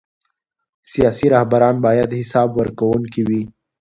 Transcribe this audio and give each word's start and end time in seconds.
سیاسي 0.91 1.25
رهبران 1.35 1.75
باید 1.85 2.09
حساب 2.19 2.49
ورکوونکي 2.59 3.21
وي 3.27 3.41